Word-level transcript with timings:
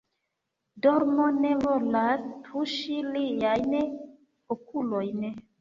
Dormo 0.85 1.27
ne 1.43 1.51
volas 1.65 2.25
tuŝi 2.47 2.97
liajn 3.13 3.79
okulojn. 4.57 5.25